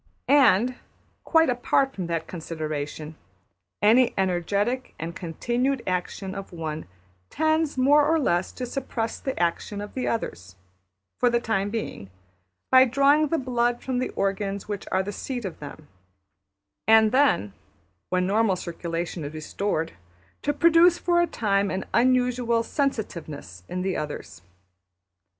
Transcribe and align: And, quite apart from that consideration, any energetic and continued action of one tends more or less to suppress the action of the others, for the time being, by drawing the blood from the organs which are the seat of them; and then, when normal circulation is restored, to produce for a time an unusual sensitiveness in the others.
And, 0.27 0.79
quite 1.23 1.47
apart 1.51 1.93
from 1.93 2.07
that 2.07 2.25
consideration, 2.25 3.13
any 3.83 4.15
energetic 4.17 4.95
and 4.97 5.15
continued 5.15 5.83
action 5.85 6.33
of 6.33 6.51
one 6.51 6.87
tends 7.29 7.77
more 7.77 8.03
or 8.07 8.19
less 8.19 8.51
to 8.53 8.65
suppress 8.65 9.19
the 9.19 9.39
action 9.39 9.79
of 9.79 9.93
the 9.93 10.07
others, 10.07 10.55
for 11.19 11.29
the 11.29 11.39
time 11.39 11.69
being, 11.69 12.09
by 12.71 12.83
drawing 12.83 13.27
the 13.27 13.37
blood 13.37 13.83
from 13.83 13.99
the 13.99 14.09
organs 14.15 14.67
which 14.67 14.87
are 14.91 15.03
the 15.03 15.11
seat 15.11 15.45
of 15.45 15.59
them; 15.59 15.87
and 16.87 17.11
then, 17.11 17.53
when 18.09 18.25
normal 18.25 18.55
circulation 18.55 19.23
is 19.23 19.35
restored, 19.35 19.91
to 20.41 20.51
produce 20.51 20.97
for 20.97 21.21
a 21.21 21.27
time 21.27 21.69
an 21.69 21.85
unusual 21.93 22.63
sensitiveness 22.63 23.61
in 23.69 23.83
the 23.83 23.95
others. 23.95 24.41